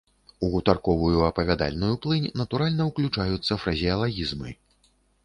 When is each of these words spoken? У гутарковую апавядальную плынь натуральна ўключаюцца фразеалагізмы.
У 0.45 0.47
гутарковую 0.53 1.19
апавядальную 1.27 1.91
плынь 2.05 2.25
натуральна 2.41 2.87
ўключаюцца 2.89 3.59
фразеалагізмы. 3.65 4.49